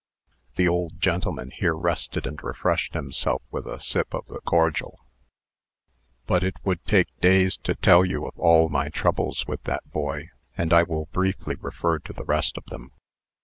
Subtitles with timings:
[0.55, 4.99] The old gentleman here rested, and refreshed himself with a sip of the cordial.
[6.25, 10.31] "But it would take days to tell you of all my troubles with that boy,
[10.57, 12.93] and I will briefly refer to the rest of them.